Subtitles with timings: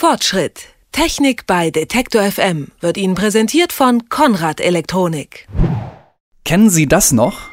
[0.00, 0.68] Fortschritt.
[0.92, 5.46] Technik bei Detektor FM wird Ihnen präsentiert von Konrad Elektronik.
[6.42, 7.50] Kennen Sie das noch?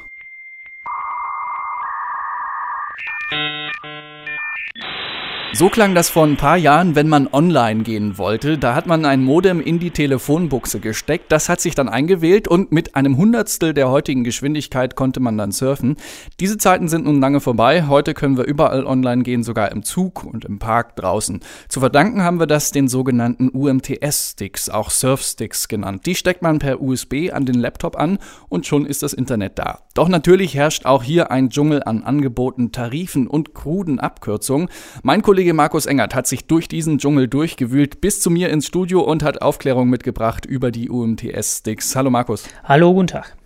[5.58, 8.60] So klang das vor ein paar Jahren, wenn man online gehen wollte.
[8.60, 11.32] Da hat man ein Modem in die Telefonbuchse gesteckt.
[11.32, 15.52] Das hat sich dann eingewählt und mit einem Hundertstel der heutigen Geschwindigkeit konnte man dann
[15.52, 15.96] surfen.
[16.40, 17.88] Diese Zeiten sind nun lange vorbei.
[17.88, 21.40] Heute können wir überall online gehen, sogar im Zug und im Park draußen.
[21.70, 26.06] Zu verdanken haben wir das den sogenannten UMTS-Sticks, auch Surf-Sticks genannt.
[26.06, 29.80] Die steckt man per USB an den Laptop an und schon ist das Internet da.
[29.96, 34.70] Doch natürlich herrscht auch hier ein Dschungel an Angeboten, Tarifen und kruden Abkürzungen.
[35.02, 38.68] Mein Kollege Kollege Markus Engert hat sich durch diesen Dschungel durchgewühlt bis zu mir ins
[38.68, 41.96] Studio und hat Aufklärung mitgebracht über die UMTS-Sticks.
[41.96, 42.44] Hallo Markus.
[42.66, 43.37] Hallo, guten Tag.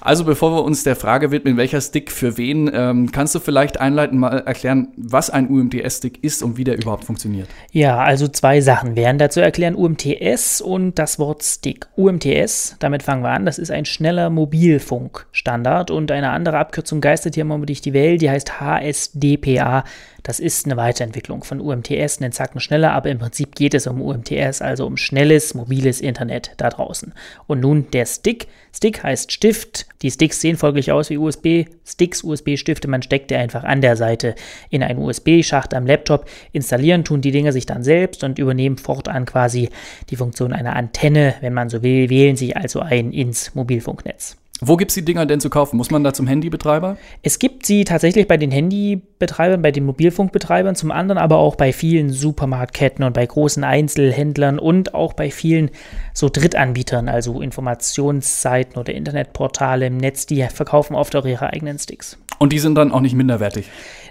[0.00, 3.80] Also bevor wir uns der Frage widmen, welcher Stick für wen, ähm, kannst du vielleicht
[3.80, 7.48] einleitend mal erklären, was ein UMTS-Stick ist und wie der überhaupt funktioniert?
[7.72, 11.86] Ja, also zwei Sachen wären dazu erklären, UMTS und das Wort Stick.
[11.96, 17.34] UMTS, damit fangen wir an, das ist ein schneller Mobilfunkstandard und eine andere Abkürzung geistert
[17.34, 19.84] hier mal durch die Welt, die heißt HSDPA.
[20.22, 24.02] Das ist eine Weiterentwicklung von UMTS, einen Zacken schneller, aber im Prinzip geht es um
[24.02, 27.14] UMTS, also um schnelles, mobiles Internet da draußen.
[27.46, 28.48] Und nun der Stick.
[28.74, 29.86] Stick heißt Stift.
[30.02, 32.86] Die Sticks sehen folglich aus wie USB-Sticks, USB-Stifte.
[32.86, 34.34] Man steckt die einfach an der Seite
[34.68, 36.28] in einen USB-Schacht am Laptop.
[36.52, 39.70] Installieren tun die Dinge sich dann selbst und übernehmen fortan quasi
[40.10, 44.36] die Funktion einer Antenne, wenn man so will, wählen sich also ein ins Mobilfunknetz.
[44.60, 45.76] Wo gibt es die Dinger denn zu kaufen?
[45.76, 46.96] Muss man da zum Handybetreiber?
[47.22, 51.72] Es gibt sie tatsächlich bei den Handybetreibern, bei den Mobilfunkbetreibern, zum anderen aber auch bei
[51.72, 55.70] vielen Supermarktketten und bei großen Einzelhändlern und auch bei vielen
[56.12, 62.18] so Drittanbietern, also Informationsseiten oder Internetportale im Netz, die verkaufen oft auch ihre eigenen Sticks.
[62.38, 63.66] Und die sind dann auch nicht minderwertig?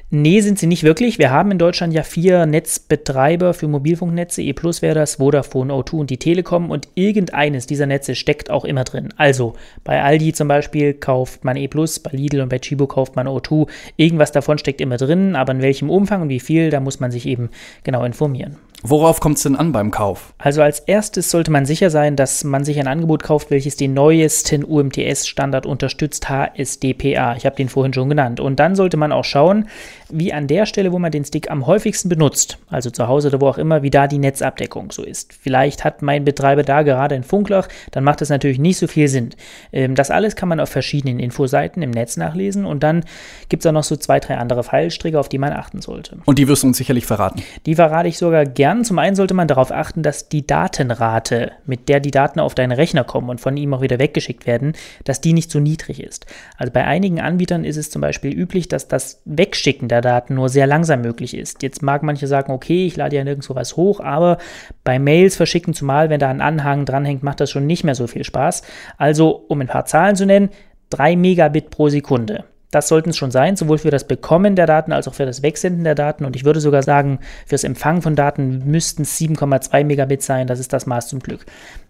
[0.09, 1.19] Nee, sind sie nicht wirklich.
[1.19, 4.41] Wir haben in Deutschland ja vier Netzbetreiber für Mobilfunknetze.
[4.41, 6.71] E Plus wäre das, Vodafone, O2 und die Telekom.
[6.71, 9.09] Und irgendeines dieser Netze steckt auch immer drin.
[9.17, 13.17] Also bei Aldi zum Beispiel kauft man E Plus, bei Lidl und bei Chibo kauft
[13.17, 13.67] man O2.
[13.97, 17.11] Irgendwas davon steckt immer drin, aber in welchem Umfang und wie viel, da muss man
[17.11, 17.49] sich eben
[17.83, 18.55] genau informieren.
[18.83, 20.33] Worauf kommt es denn an beim Kauf?
[20.37, 23.93] Also als erstes sollte man sicher sein, dass man sich ein Angebot kauft, welches den
[23.95, 27.35] neuesten UMTS-Standard unterstützt, HSDPA.
[27.35, 28.39] Ich habe den vorhin schon genannt.
[28.39, 29.67] Und dann sollte man auch schauen,
[30.09, 33.41] wie an der Stelle, wo man den Stick am häufigsten benutzt, also zu Hause oder
[33.41, 35.33] wo auch immer, wie da die Netzabdeckung so ist.
[35.33, 39.07] Vielleicht hat mein Betreiber da gerade ein Funkloch, dann macht das natürlich nicht so viel
[39.07, 39.31] Sinn.
[39.73, 43.03] Ähm, das alles kann man auf verschiedenen Infoseiten im Netz nachlesen und dann
[43.49, 46.17] gibt es auch noch so zwei, drei andere Fallstricke, auf die man achten sollte.
[46.25, 47.41] Und die wirst du uns sicherlich verraten.
[47.65, 48.85] Die verrate ich sogar gern.
[48.85, 52.71] Zum einen sollte man darauf achten, dass die Datenrate, mit der die Daten auf deinen
[52.71, 54.73] Rechner kommen und von ihm auch wieder weggeschickt werden,
[55.03, 56.25] dass die nicht zu niedrig ist.
[56.57, 60.35] Also bei einigen Anbietern ist es zum Beispiel üblich, dass das Wegschicken der der Daten
[60.35, 61.63] nur sehr langsam möglich ist.
[61.63, 64.37] Jetzt mag manche sagen, okay, ich lade ja nirgendwo was hoch, aber
[64.83, 68.05] bei Mails verschicken, zumal wenn da ein Anhang dranhängt, macht das schon nicht mehr so
[68.05, 68.61] viel Spaß.
[68.97, 70.49] Also, um ein paar Zahlen zu nennen,
[70.91, 72.43] 3 Megabit pro Sekunde.
[72.71, 75.41] Das sollten es schon sein, sowohl für das Bekommen der Daten als auch für das
[75.41, 76.25] Wegsenden der Daten.
[76.25, 80.47] Und ich würde sogar sagen, fürs Empfangen von Daten müssten es 7,2 Megabit sein.
[80.47, 81.45] Das ist das Maß zum Glück.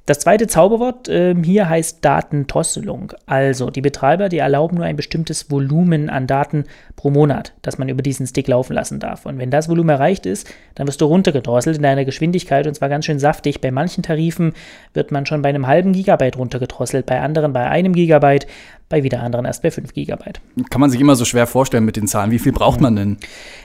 [0.08, 3.12] Das zweite Zauberwort äh, hier heißt Datentosselung.
[3.26, 6.64] Also die Betreiber, die erlauben nur ein bestimmtes Volumen an Daten
[6.96, 9.26] pro Monat, das man über diesen Stick laufen lassen darf.
[9.26, 12.88] Und wenn das Volumen erreicht ist, dann wirst du runtergedrosselt in deiner Geschwindigkeit und zwar
[12.88, 13.60] ganz schön saftig.
[13.60, 14.54] Bei manchen Tarifen
[14.94, 18.48] wird man schon bei einem halben Gigabyte runtergedrosselt, bei anderen bei einem Gigabyte,
[18.90, 20.40] bei wieder anderen erst bei 5 Gigabyte.
[20.70, 22.32] Kann man sich immer so schwer vorstellen mit den Zahlen.
[22.32, 23.18] Wie viel braucht man denn?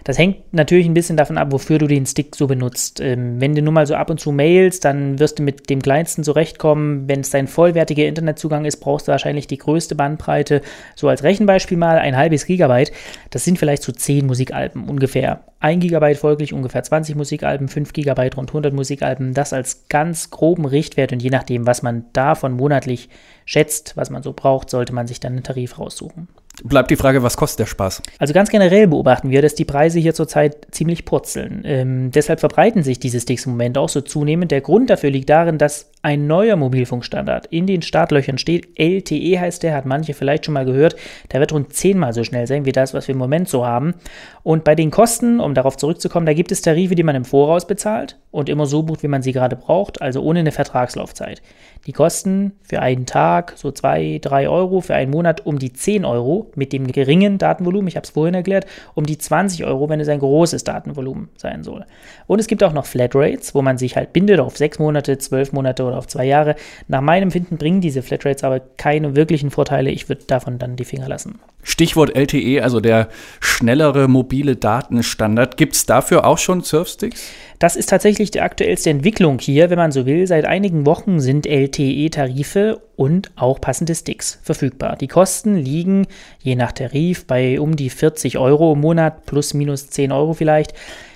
[0.03, 3.01] Das hängt natürlich ein bisschen davon ab, wofür du den Stick so benutzt.
[3.01, 5.81] Ähm, wenn du nur mal so ab und zu mailst, dann wirst du mit dem
[5.81, 7.09] kleinsten so zurechtkommen.
[7.09, 10.63] Wenn es dein vollwertiger Internetzugang ist, brauchst du wahrscheinlich die größte Bandbreite.
[10.95, 12.93] So als Rechenbeispiel mal ein halbes Gigabyte.
[13.31, 15.41] Das sind vielleicht so 10 Musikalben ungefähr.
[15.61, 19.35] 1 Gigabyte folglich ungefähr 20 Musikalben, 5 Gigabyte rund 100 Musikalben.
[19.35, 23.09] Das als ganz groben Richtwert und je nachdem, was man davon monatlich
[23.45, 26.29] schätzt, was man so braucht, sollte man sich dann einen Tarif raussuchen.
[26.65, 28.03] Bleibt die Frage, was kostet der Spaß?
[28.19, 31.63] Also ganz generell beobachten wir, dass die Preise hier zurzeit ziemlich purzeln.
[31.65, 34.51] Ähm, deshalb verbreiten sich diese Sticks im Moment auch so zunehmend.
[34.51, 38.77] Der Grund dafür liegt darin, dass ein neuer Mobilfunkstandard in den Startlöchern steht.
[38.79, 40.97] LTE heißt der, hat manche vielleicht schon mal gehört.
[41.31, 43.95] Der wird rund zehnmal so schnell sein wie das, was wir im Moment so haben.
[44.43, 47.69] Und bei den Kosten, um darauf zurückzukommen, da gibt es Tarife, die man im Voraus
[47.69, 51.41] bezahlt und immer so bucht, wie man sie gerade braucht, also ohne eine Vertragslaufzeit.
[51.87, 56.05] Die kosten für einen Tag so zwei, drei Euro, für einen Monat um die 10
[56.05, 60.01] Euro mit dem geringen Datenvolumen, ich habe es vorhin erklärt, um die 20 Euro, wenn
[60.01, 61.85] es ein großes Datenvolumen sein soll.
[62.27, 65.53] Und es gibt auch noch Flatrates, wo man sich halt bindet auf sechs Monate, zwölf
[65.53, 66.57] Monate oder oder auf zwei Jahre.
[66.89, 69.91] Nach meinem Finden bringen diese Flatrates aber keine wirklichen Vorteile.
[69.91, 71.39] Ich würde davon dann die Finger lassen.
[71.63, 73.09] Stichwort LTE, also der
[73.41, 75.57] schnellere mobile Datenstandard.
[75.57, 77.31] Gibt es dafür auch schon Surfsticks?
[77.61, 80.27] Das ist tatsächlich die aktuellste Entwicklung hier, wenn man so will.
[80.27, 84.97] Seit einigen Wochen sind LTE-Tarife und auch passende Sticks verfügbar.
[84.97, 86.09] Die Kosten liegen
[86.41, 90.75] je nach Tarif bei um die 40 Euro im Monat plus minus 10 Euro vielleicht.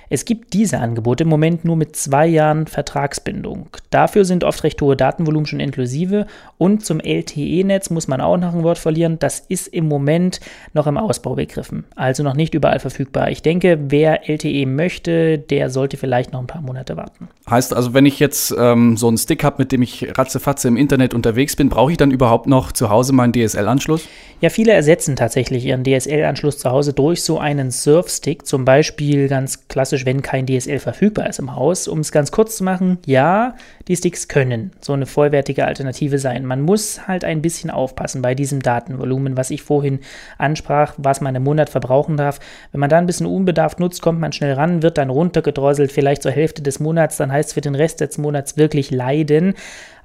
[0.09, 3.67] Es gibt diese Angebote im Moment nur mit zwei Jahren Vertragsbindung.
[3.89, 6.27] Dafür sind oft recht hohe Datenvolumen schon inklusive
[6.57, 9.19] und zum LTE-Netz muss man auch noch ein Wort verlieren.
[9.19, 10.39] Das ist im Moment
[10.73, 13.31] noch im Ausbau begriffen, also noch nicht überall verfügbar.
[13.31, 17.27] Ich denke, wer LTE möchte, der sollte vielleicht noch ein paar Monate warten.
[17.49, 20.77] Heißt also, wenn ich jetzt ähm, so einen Stick habe, mit dem ich ratzefatze im
[20.77, 24.07] Internet unterwegs bin, brauche ich dann überhaupt noch zu Hause meinen DSL-Anschluss?
[24.39, 29.67] Ja, viele ersetzen tatsächlich ihren DSL-Anschluss zu Hause durch so einen Surfstick, zum Beispiel ganz
[29.67, 31.87] klassisch klassisch, wenn kein DSL verfügbar ist im Haus.
[31.87, 33.55] Um es ganz kurz zu machen, ja,
[33.87, 36.45] die Sticks können so eine vollwertige Alternative sein.
[36.45, 39.99] Man muss halt ein bisschen aufpassen bei diesem Datenvolumen, was ich vorhin
[40.37, 42.39] ansprach, was man im Monat verbrauchen darf.
[42.71, 46.23] Wenn man da ein bisschen unbedarft nutzt, kommt man schnell ran, wird dann runtergedrosselt, vielleicht
[46.23, 49.53] zur Hälfte des Monats, dann heißt es für den Rest des Monats wirklich leiden.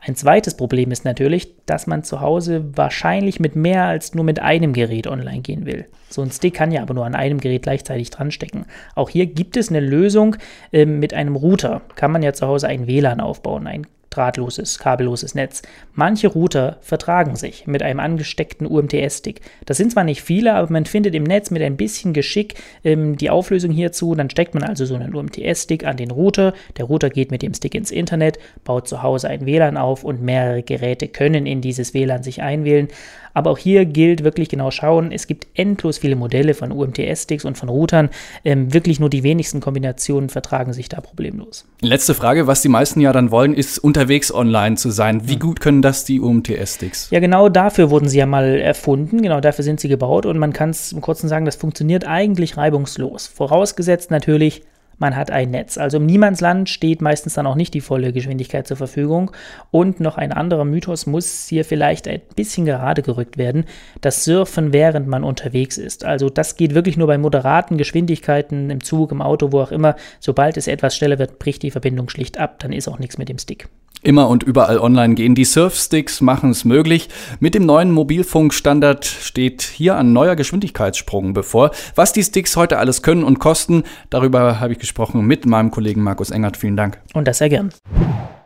[0.05, 4.41] Ein zweites Problem ist natürlich, dass man zu Hause wahrscheinlich mit mehr als nur mit
[4.41, 5.87] einem Gerät online gehen will.
[6.11, 8.67] So ein Stick kann ja aber nur an einem Gerät gleichzeitig dranstecken.
[8.97, 10.37] Auch hier gibt es eine Lösung
[10.73, 11.83] äh, mit einem Router.
[11.95, 13.87] Kann man ja zu Hause ein WLAN aufbauen, ein
[14.17, 15.63] drahtloses, kabelloses Netz.
[15.95, 19.41] Manche Router vertragen sich mit einem angesteckten UMTS-Stick.
[19.67, 22.55] Das sind zwar nicht viele, aber man findet im Netz mit ein bisschen Geschick
[22.85, 24.15] ähm, die Auflösung hierzu.
[24.15, 26.55] Dann steckt man also so einen UMTS-Stick an den Router.
[26.77, 30.23] Der Router geht mit dem Stick ins Internet, baut zu Hause ein WLAN auf und
[30.23, 32.89] mehrere Geräte können in dieses WLAN sich einwählen.
[33.35, 35.13] Aber auch hier gilt wirklich genau schauen.
[35.13, 38.11] Es gibt endlos viele Modelle von UMTS-Sticks und von Routern.
[38.45, 41.67] Ähm, wirklich nur die wenigsten Kombinationen vertragen sich da problemlos.
[41.81, 45.29] Letzte Frage, was die meisten ja dann wollen, ist unterwegs online zu sein.
[45.29, 47.11] Wie gut können das die UMTS-Sticks?
[47.11, 49.23] Ja, genau dafür wurden sie ja mal erfunden.
[49.23, 52.57] Genau dafür sind sie gebaut und man kann es im Kurzen sagen, das funktioniert eigentlich
[52.57, 53.29] reibungslos.
[53.29, 54.63] Vorausgesetzt natürlich,
[54.99, 55.79] man hat ein Netz.
[55.79, 59.31] Also im Niemandsland steht meistens dann auch nicht die volle Geschwindigkeit zur Verfügung.
[59.71, 63.67] Und noch ein anderer Mythos muss hier vielleicht ein bisschen gerade gerückt werden.
[64.01, 66.05] Das Surfen, während man unterwegs ist.
[66.05, 69.95] Also das geht wirklich nur bei moderaten Geschwindigkeiten im Zug, im Auto, wo auch immer.
[70.19, 72.59] Sobald es etwas schneller wird, bricht die Verbindung schlicht ab.
[72.59, 73.69] Dann ist auch nichts mit dem Stick
[74.03, 75.35] immer und überall online gehen.
[75.35, 77.09] Die Surfsticks machen es möglich.
[77.41, 81.71] Mit dem neuen Mobilfunkstandard steht hier ein neuer Geschwindigkeitssprung bevor.
[81.95, 86.03] Was die Sticks heute alles können und kosten, darüber habe ich gesprochen mit meinem Kollegen
[86.03, 86.57] Markus Engert.
[86.57, 87.01] Vielen Dank.
[87.15, 87.73] Und das sehr gern.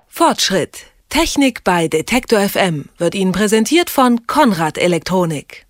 [0.07, 0.87] Fortschritt.
[1.09, 5.66] Technik bei Detektor FM wird Ihnen präsentiert von Konrad Elektronik.